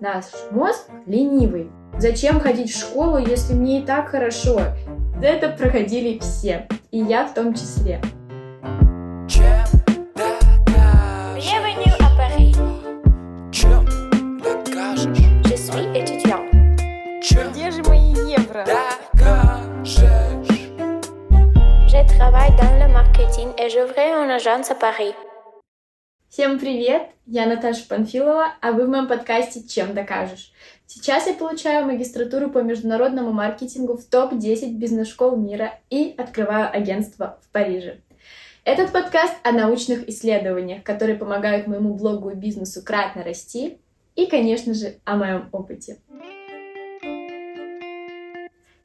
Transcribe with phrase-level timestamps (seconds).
[0.00, 1.70] наш мозг ленивый.
[1.98, 4.60] Зачем ходить в школу, если мне и так хорошо?
[5.22, 8.00] Это проходили все, и я в том числе.
[17.52, 18.64] Где же мои евро?
[21.86, 25.14] Je travaille dans le marketing et j'ouvrais une agence à Paris.
[26.30, 27.10] Всем привет!
[27.26, 30.52] Я Наташа Панфилова, а вы в моем подкасте «Чем докажешь?».
[30.86, 37.50] Сейчас я получаю магистратуру по международному маркетингу в топ-10 бизнес-школ мира и открываю агентство в
[37.50, 37.98] Париже.
[38.62, 43.78] Этот подкаст о научных исследованиях, которые помогают моему блогу и бизнесу кратно расти,
[44.14, 45.98] и, конечно же, о моем опыте.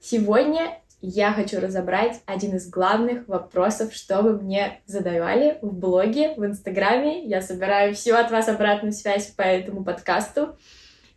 [0.02, 6.44] Сегодня я хочу разобрать один из главных вопросов, что вы мне задавали в блоге, в
[6.44, 7.26] Инстаграме.
[7.26, 10.58] Я собираю всю от вас обратную связь по этому подкасту.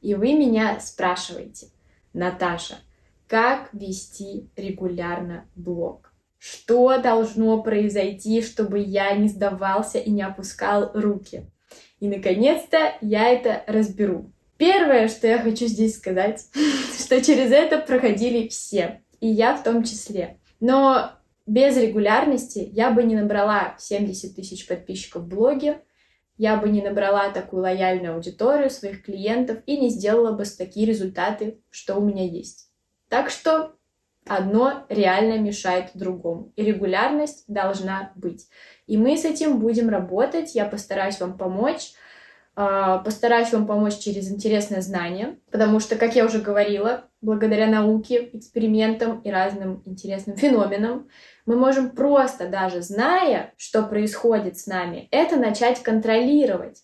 [0.03, 1.69] И вы меня спрашиваете,
[2.13, 2.77] Наташа,
[3.27, 6.13] как вести регулярно блог?
[6.39, 11.51] Что должно произойти, чтобы я не сдавался и не опускал руки?
[11.99, 14.33] И, наконец-то, я это разберу.
[14.59, 16.47] Первое, что я хочу здесь сказать,
[16.99, 20.39] что через это проходили все и я в том числе.
[20.61, 21.13] Но
[21.47, 25.83] без регулярности я бы не набрала 70 тысяч подписчиков в блоге,
[26.37, 31.61] я бы не набрала такую лояльную аудиторию своих клиентов и не сделала бы такие результаты,
[31.69, 32.71] что у меня есть.
[33.09, 33.75] Так что
[34.27, 38.47] одно реально мешает другому, и регулярность должна быть.
[38.87, 41.93] И мы с этим будем работать, я постараюсь вам помочь.
[42.55, 48.31] А, постараюсь вам помочь через интересное знание, потому что, как я уже говорила, благодаря науке,
[48.33, 51.09] экспериментам и разным интересным феноменам,
[51.47, 56.83] мы можем просто даже зная, что происходит с нами, это начать контролировать.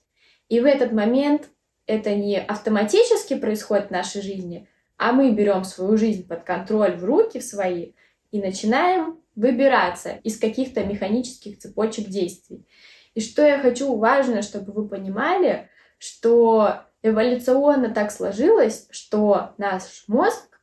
[0.49, 1.49] И в этот момент
[1.87, 7.05] это не автоматически происходит в нашей жизни, а мы берем свою жизнь под контроль в
[7.05, 7.93] руки в свои
[8.31, 12.67] и начинаем выбираться из каких-то механических цепочек действий.
[13.15, 15.69] И что я хочу важно, чтобы вы понимали,
[15.99, 20.59] что эволюционно так сложилось, что наш мозг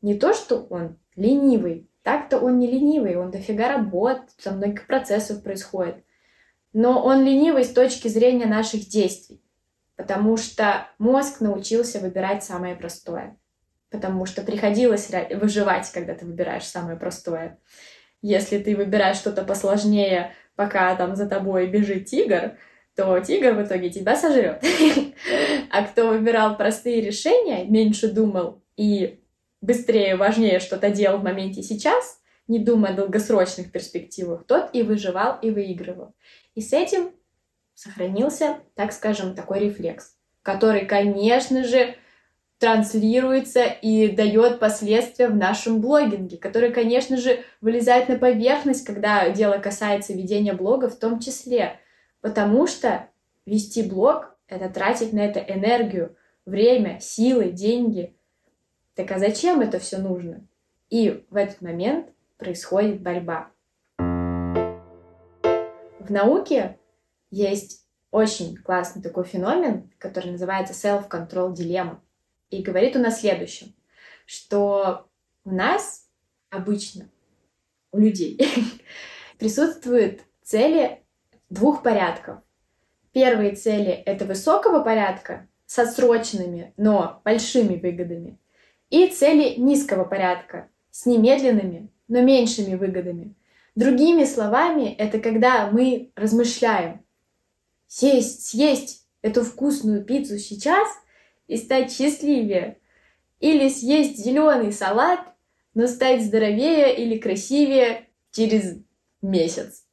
[0.00, 5.42] не то, что он ленивый, так-то он не ленивый, он дофига работ, там многих процессов
[5.42, 6.04] происходит.
[6.72, 9.42] Но он ленивый с точки зрения наших действий,
[9.96, 13.36] потому что мозг научился выбирать самое простое.
[13.90, 17.58] Потому что приходилось выживать, когда ты выбираешь самое простое.
[18.22, 22.56] Если ты выбираешь что-то посложнее, пока там за тобой бежит тигр,
[22.96, 24.62] то тигр в итоге тебя сожрет.
[25.70, 29.20] А кто выбирал простые решения, меньше думал и
[29.62, 35.38] быстрее, важнее что-то делал в моменте сейчас, не думая о долгосрочных перспективах, тот и выживал,
[35.40, 36.14] и выигрывал.
[36.54, 37.10] И с этим
[37.74, 41.94] сохранился, так скажем, такой рефлекс, который, конечно же,
[42.58, 49.58] транслируется и дает последствия в нашем блогинге, который, конечно же, вылезает на поверхность, когда дело
[49.58, 51.80] касается ведения блога в том числе.
[52.22, 53.10] Потому что
[53.44, 56.16] вести блог— это тратить на это энергию,
[56.46, 58.16] время, силы, деньги.
[58.94, 60.46] Так а зачем это все нужно?
[60.88, 63.50] И в этот момент происходит борьба.
[65.98, 66.78] В науке
[67.30, 71.98] есть очень классный такой феномен, который называется self-control dilemma.
[72.50, 73.74] И говорит он о следующем,
[74.26, 75.08] что
[75.44, 76.08] у нас
[76.50, 77.10] обычно,
[77.90, 78.38] у людей,
[79.38, 81.01] присутствуют цели
[81.52, 82.38] двух порядков.
[83.12, 88.38] Первые цели— это высокого порядка с отсроченными, но большими выгодами.
[88.88, 93.34] И цели низкого порядка с немедленными, но меньшими выгодами.
[93.74, 97.04] Другими словами, это когда мы размышляем.
[97.86, 100.88] Сесть, съесть эту вкусную пиццу сейчас
[101.48, 102.78] и стать счастливее.
[103.40, 105.20] Или съесть зеленый салат,
[105.74, 108.78] но стать здоровее или красивее через
[109.20, 109.84] месяц.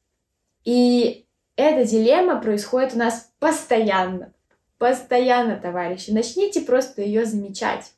[0.63, 1.25] И
[1.59, 4.33] эта дилемма происходит у нас постоянно.
[4.77, 6.11] Постоянно, товарищи.
[6.11, 7.91] Начните просто ее замечать.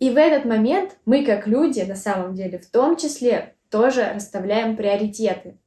[0.00, 4.76] И в этот момент мы, как люди, на самом деле, в том числе, тоже расставляем
[4.76, 5.58] приоритеты.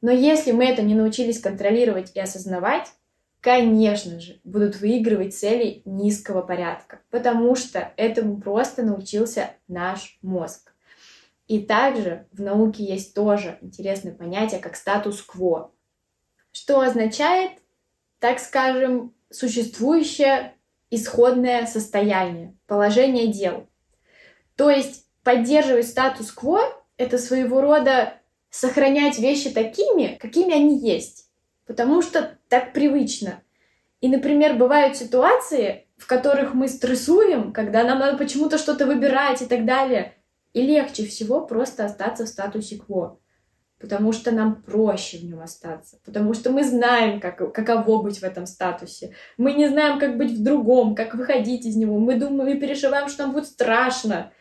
[0.00, 2.86] Но если мы это не научились контролировать и осознавать,
[3.42, 10.72] конечно же, будут выигрывать цели низкого порядка, потому что этому просто научился наш мозг.
[11.48, 15.72] И также в науке есть тоже интересное понятие, как статус-кво
[16.52, 17.52] что означает,
[18.18, 20.54] так скажем, существующее
[20.90, 23.68] исходное состояние, положение дел.
[24.56, 26.60] То есть поддерживать статус-кво—
[26.96, 28.14] это своего рода
[28.50, 31.30] сохранять вещи такими, какими они есть,
[31.66, 33.42] потому что так привычно.
[34.00, 39.46] И, например, бывают ситуации, в которых мы стрессуем, когда нам надо почему-то что-то выбирать и
[39.46, 40.14] так далее.
[40.52, 43.19] И легче всего просто остаться в статусе кво.
[43.80, 45.98] Потому что нам проще в нем остаться.
[46.04, 49.14] Потому что мы знаем, как, каково быть в этом статусе.
[49.38, 51.98] Мы не знаем, как быть в другом, как выходить из него.
[51.98, 54.32] Мы думаем и переживаем, что нам будет страшно.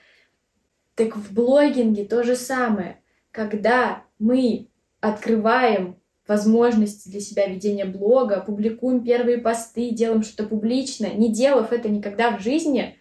[0.96, 3.02] Так в блогинге то же самое.
[3.32, 4.68] Когда мы
[5.00, 11.88] открываем возможности для себя ведения блога, публикуем первые посты, делаем что-то публично, не делав это
[11.88, 12.98] никогда в жизни,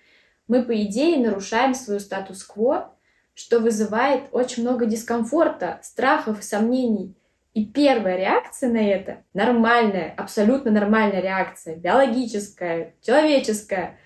[0.46, 2.94] мы, по идее, нарушаем свою статус-кво,
[3.38, 7.14] что вызывает очень много дискомфорта, страхов и сомнений.
[7.54, 13.96] И первая реакция на это, нормальная, абсолютно нормальная реакция, биологическая, человеческая,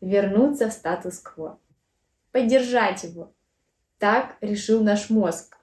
[0.00, 1.58] вернуться в статус-кво,
[2.30, 3.32] поддержать его.
[3.98, 5.56] Так решил наш мозг.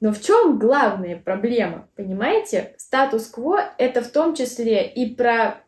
[0.00, 1.90] Но в чем главная проблема?
[1.94, 2.74] Понимаете?
[2.78, 5.62] Статус-кво— это в том числе и про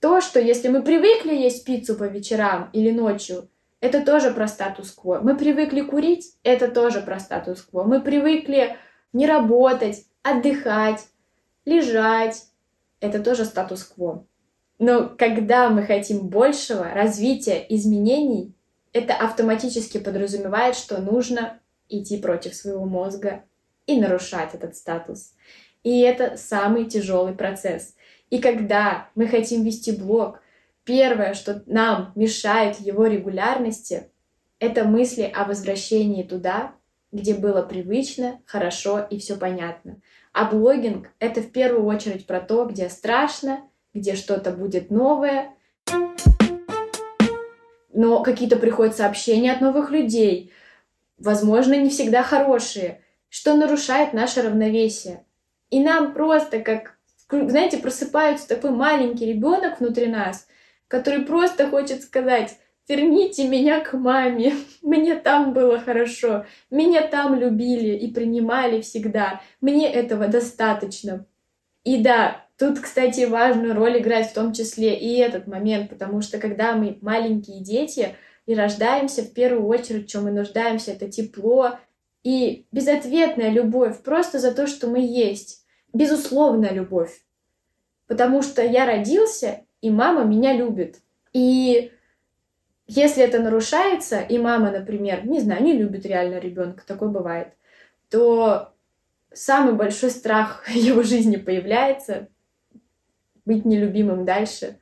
[0.00, 3.50] то, что если мы привыкли есть пиццу по вечерам или ночью,
[3.80, 5.20] это тоже про статус-кво.
[5.22, 7.84] Мы привыкли курить, это тоже про статус-кво.
[7.84, 8.76] Мы привыкли
[9.12, 11.06] не работать, отдыхать,
[11.64, 12.44] лежать,
[13.00, 14.26] это тоже статус-кво.
[14.78, 18.54] Но когда мы хотим большего, развития, изменений,
[18.92, 23.44] это автоматически подразумевает, что нужно идти против своего мозга,
[23.90, 25.34] и нарушать этот статус.
[25.82, 27.94] И это самый тяжелый процесс.
[28.30, 30.39] И когда мы хотим вести блог,
[30.90, 34.10] первое, что нам мешает его регулярности,
[34.58, 36.72] это мысли о возвращении туда,
[37.12, 40.00] где было привычно, хорошо и все понятно.
[40.32, 43.60] А блогинг— это в первую очередь про то, где страшно,
[43.94, 45.54] где что-то будет новое,
[47.92, 50.52] но какие-то приходят сообщения от новых людей,
[51.18, 53.00] возможно, не всегда хорошие—
[53.30, 55.24] что нарушает наше равновесие.
[55.70, 56.96] И нам просто как,
[57.30, 60.48] знаете, просыпается такой маленький ребенок внутри нас,
[60.90, 62.58] который просто хочет сказать,
[62.88, 69.90] верните меня к маме, мне там было хорошо, меня там любили и принимали всегда, мне
[69.90, 71.24] этого достаточно.
[71.84, 76.38] И да, тут, кстати, важную роль играет в том числе и этот момент, потому что
[76.38, 78.16] когда мы маленькие дети
[78.46, 81.78] и рождаемся, в первую очередь, чем мы нуждаемся, это тепло,
[82.24, 85.64] и безответная любовь просто за то, что мы есть.
[85.92, 87.22] Безусловная любовь.
[88.08, 91.00] Потому что я родился, и мама меня любит.
[91.32, 91.92] И
[92.86, 97.54] если это нарушается, и мама, например, не знаю, не любит реально ребенка, такое бывает,
[98.08, 98.72] то
[99.32, 102.28] самый большой страх в его жизни появляется
[103.44, 104.78] быть нелюбимым дальше.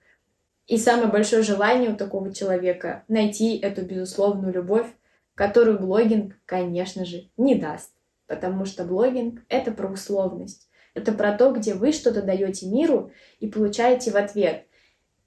[0.66, 4.86] И самое большое желание у такого человека найти эту безусловную любовь,
[5.34, 7.92] которую блогинг, конечно же, не даст.
[8.26, 10.68] Потому что блогинг— это про условность.
[10.92, 14.66] Это про то, где вы что-то даете миру и получаете в ответ.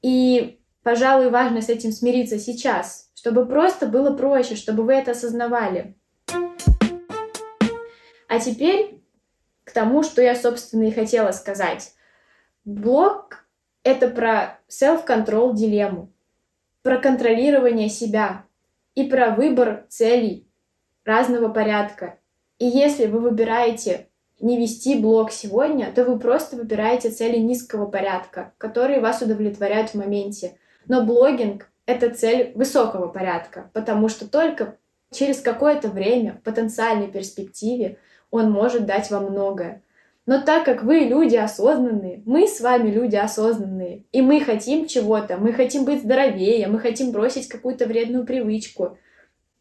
[0.01, 5.95] И, пожалуй, важно с этим смириться сейчас, чтобы просто было проще, чтобы вы это осознавали.
[8.27, 9.01] А теперь
[9.63, 11.93] к тому, что я, собственно, и хотела сказать.
[12.65, 13.45] Блог—
[13.83, 16.11] это про self-control дилемму,
[16.81, 18.45] про контролирование себя,
[18.95, 20.47] и про выбор целей
[21.05, 22.19] разного порядка.
[22.59, 24.09] И если вы выбираете
[24.41, 29.95] не вести блог сегодня, то вы просто выбираете цели низкого порядка, которые вас удовлетворяют в
[29.95, 30.57] моменте.
[30.87, 34.77] Но блогинг— это цель высокого порядка, потому что только
[35.11, 37.97] через какое-то время в потенциальной перспективе
[38.31, 39.83] он может дать вам многое.
[40.25, 45.37] Но так как вы люди осознанные, мы с вами люди осознанные, и мы хотим чего-то,
[45.37, 48.97] мы хотим быть здоровее, мы хотим бросить какую-то вредную привычку,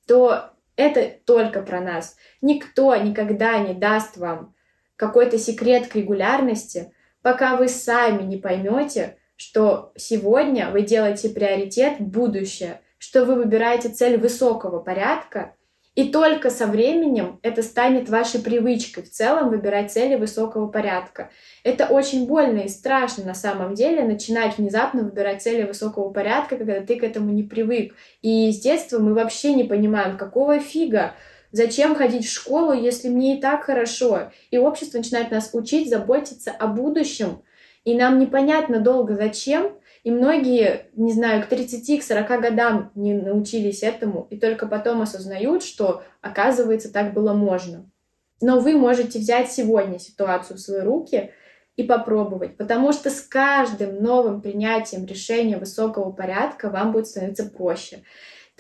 [0.07, 2.17] то это только про нас.
[2.41, 4.55] Никто никогда не даст вам
[5.01, 6.93] какой-то секрет к регулярности,
[7.23, 14.19] пока вы сами не поймете, что сегодня вы делаете приоритет будущее, что вы выбираете цель
[14.19, 15.55] высокого порядка,
[15.95, 21.31] и только со временем это станет вашей привычкой в целом выбирать цели высокого порядка.
[21.65, 26.81] Это очень больно и страшно на самом деле начинать внезапно выбирать цели высокого порядка, когда
[26.81, 27.95] ты к этому не привык.
[28.21, 31.15] И с детства мы вообще не понимаем, какого фига,
[31.53, 34.31] Зачем ходить в школу, если мне и так хорошо?
[34.51, 37.43] И общество начинает нас учить заботиться о будущем.
[37.85, 39.73] И нам непонятно долго зачем,
[40.05, 45.03] и многие, не знаю, к 30, к 40 годам не научились этому, и только потом
[45.03, 47.91] осознают, что, оказывается, так было можно.
[48.41, 51.33] Но вы можете взять сегодня ситуацию в свои руки
[51.77, 58.03] и попробовать, потому что с каждым новым принятием решения высокого порядка вам будет становиться проще.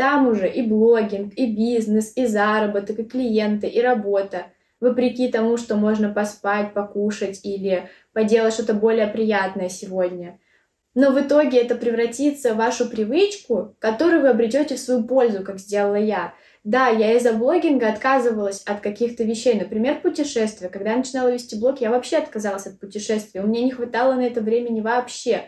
[0.00, 4.46] Там уже и блогинг, и бизнес, и заработок, и клиенты, и работа.
[4.80, 10.38] Вопреки тому, что можно поспать, покушать или поделать что-то более приятное сегодня–
[10.94, 15.60] но в итоге это превратится в вашу привычку, которую вы обретете в свою пользу, как
[15.60, 16.34] сделала я.
[16.64, 20.68] Да, я из-за блогинга отказывалась от каких-то вещей, например, путешествия.
[20.68, 23.40] Когда я начинала вести блог, я вообще отказалась от путешествий.
[23.40, 25.44] У меня не хватало на это времени вообще.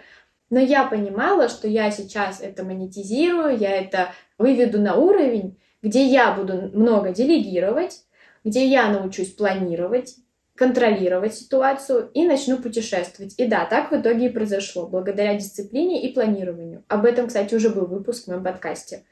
[0.49, 6.33] Но я понимала, что я сейчас это монетизирую, я это выведу на уровень, где я
[6.33, 8.03] буду много делегировать,
[8.45, 10.17] где я научусь планировать,
[10.55, 13.35] контролировать ситуацию и начну путешествовать.
[13.39, 16.85] И да, так в итоге и произошло, благодаря дисциплине и планированию.
[16.89, 19.05] Об этом, кстати, уже был выпуск в моем подкасте.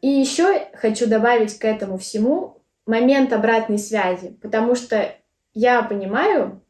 [0.00, 5.14] И еще хочу добавить к этому всему момент обратной связи, потому что
[5.52, 6.62] я понимаю,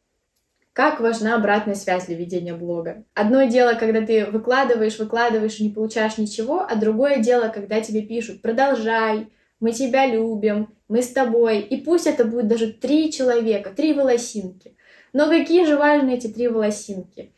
[0.80, 3.04] как важна обратная связь для ведения блога.
[3.12, 8.00] Одно дело, когда ты выкладываешь, выкладываешь и не получаешь ничего, а другое дело, когда тебе
[8.00, 9.28] пишут «продолжай»,
[9.60, 14.74] «мы тебя любим», «мы с тобой», и пусть это будет даже три человека, три волосинки.
[15.12, 17.34] Но какие же важны эти три волосинки?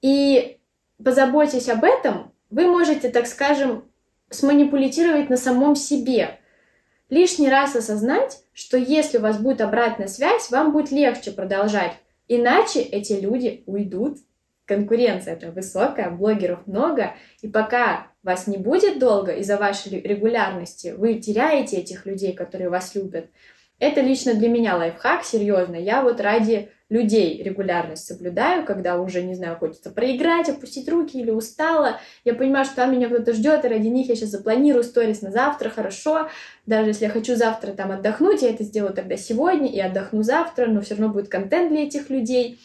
[0.00, 0.58] И
[1.02, 3.90] позаботьтесь об этом, вы можете, так скажем,
[4.30, 6.38] сманипулировать на самом себе.
[7.10, 11.94] Лишний раз осознать, что если у вас будет обратная связь, вам будет легче продолжать.
[12.28, 14.18] Иначе эти люди уйдут.
[14.66, 21.16] Конкуренция это высокая, блогеров много, и пока вас не будет долго из-за вашей регулярности, вы
[21.16, 23.26] теряете этих людей, которые вас любят.
[23.78, 25.76] Это лично для меня лайфхак, серьезно.
[25.76, 31.32] Я вот ради людей регулярность соблюдаю, когда уже, не знаю, хочется проиграть, опустить руки или
[31.32, 31.98] устала.
[32.24, 35.32] Я понимаю, что там меня кто-то ждет, и ради них я сейчас запланирую сторис на
[35.32, 36.28] завтра, хорошо.
[36.66, 40.66] Даже если я хочу завтра там отдохнуть, я это сделаю тогда сегодня и отдохну завтра,
[40.66, 42.60] но все равно будет контент для этих людей.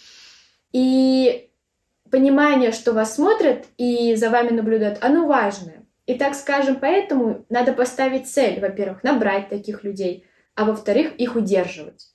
[0.73, 1.49] И
[2.11, 5.87] понимание, что вас смотрят и за вами наблюдают, оно важное.
[6.05, 12.09] И так скажем, поэтому надо поставить цель, во-первых, набрать таких людей, а во-вторых, их удерживать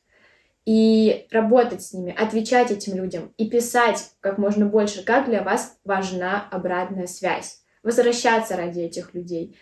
[0.66, 5.76] и работать с ними, отвечать этим людям и писать как можно больше, как для вас
[5.85, 9.56] важна обратная связь, возвращаться ради этих людей.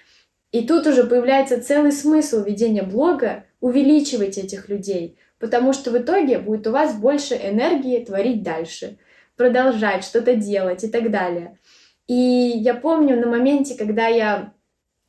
[0.52, 6.38] И тут уже появляется целый смысл ведения блога, увеличивать этих людей, потому что в итоге
[6.38, 8.98] будет у вас больше энергии творить дальше,
[9.36, 11.58] продолжать что-то делать и так далее.
[12.06, 14.52] И я помню на моменте, когда я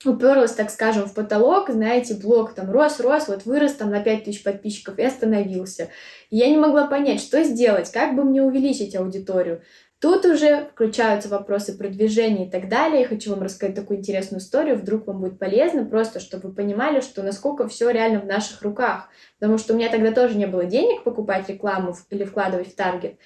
[0.05, 4.43] уперлась, так скажем, в потолок, знаете, блог там рос, рос, вот вырос там на 5000
[4.43, 5.89] подписчиков и остановился.
[6.29, 9.61] И я не могла понять, что сделать, как бы мне увеличить аудиторию.
[10.03, 13.03] Тут уже включаются вопросы продвижения и так далее.
[13.03, 16.99] Я хочу вам рассказать такую интересную историю, вдруг вам будет полезно, просто чтобы вы понимали,
[16.99, 19.07] что насколько все реально в наших руках.
[19.39, 23.17] Потому что у меня тогда тоже не было денег покупать рекламу или вкладывать в таргет.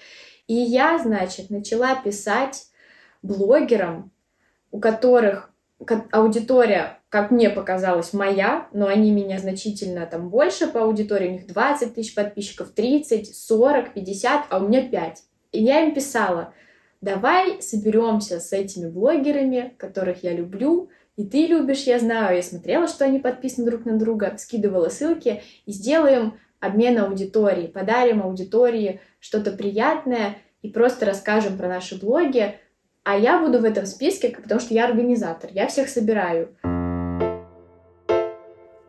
[0.46, 2.68] И я, значит, начала писать
[3.24, 4.12] блогерам,
[4.70, 5.52] у которых
[6.12, 11.48] аудитория, как мне показалось, моя, но они меня значительно там больше по аудитории, у них
[11.48, 15.24] 20 тысяч подписчиков, 30, 40, 50, а у меня 5.
[15.54, 16.54] И я им писала,
[17.02, 22.88] давай соберемся с этими блогерами, которых я люблю, и ты любишь, я знаю, я смотрела,
[22.88, 29.52] что они подписаны друг на друга, скидывала ссылки, и сделаем обмен аудитории, подарим аудитории что-то
[29.52, 32.56] приятное и просто расскажем про наши блоги,
[33.08, 36.54] а я буду в этом списке, потому что я организатор, я всех собираю.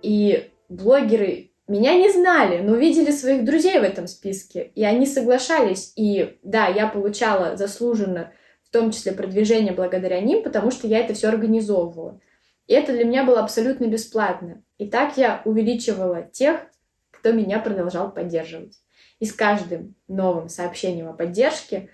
[0.03, 5.93] И блогеры меня не знали, но видели своих друзей в этом списке, и они соглашались.
[5.95, 8.33] И да, я получала заслуженно,
[8.65, 12.21] в том числе продвижение благодаря ним, потому что я это все организовывала.
[12.67, 14.65] И это для меня было абсолютно бесплатно.
[14.79, 16.63] И так я увеличивала тех,
[17.13, 18.81] кто меня продолжал поддерживать.
[19.21, 21.89] И с каждым новым сообщением о поддержке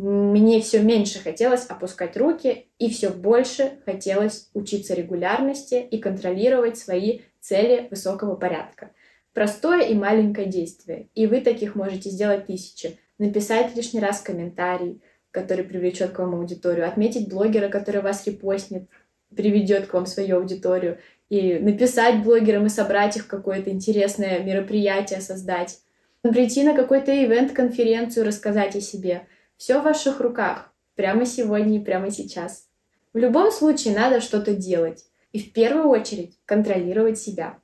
[0.00, 7.20] мне все меньше хотелось опускать руки и все больше хотелось учиться регулярности и контролировать свои
[7.40, 8.92] цели высокого порядка.
[9.34, 12.98] Простое и маленькое действие, и вы таких можете сделать тысячи.
[13.18, 18.88] Написать лишний раз комментарий, который привлечет к вам аудиторию, отметить блогера, который вас репостнет,
[19.36, 25.20] приведет к вам свою аудиторию, и написать блогерам и собрать их в какое-то интересное мероприятие
[25.20, 25.78] создать.
[26.22, 29.26] Прийти на какой-то ивент, конференцию, рассказать о себе—
[29.60, 32.66] все в ваших руках, прямо сегодня и прямо сейчас.
[33.12, 35.04] В любом случае надо что-то делать.
[35.32, 37.58] И в первую очередь контролировать себя.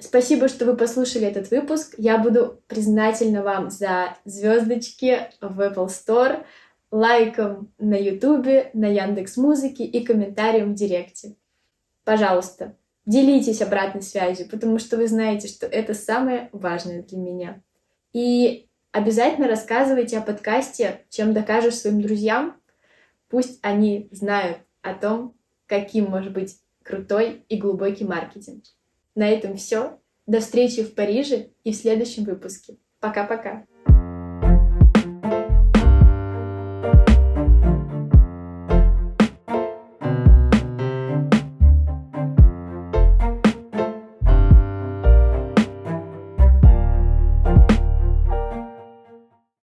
[0.00, 1.96] Спасибо, что вы послушали этот выпуск.
[1.98, 6.46] Я буду признательна вам за звездочки в Apple Store,
[6.90, 11.36] лайком на YouTube, на Яндекс Музыке и комментарием в Директе.
[12.04, 17.62] Пожалуйста, делитесь обратной связью, потому что вы знаете, что это самое важное для меня.
[18.14, 22.56] И Обязательно рассказывайте о подкасте, чем докажешь своим друзьям.
[23.28, 25.34] Пусть они знают о том,
[25.66, 28.64] каким может быть крутой и глубокий маркетинг.
[29.14, 30.00] На этом все.
[30.26, 32.78] До встречи в Париже и в следующем выпуске.
[33.00, 33.66] Пока-пока.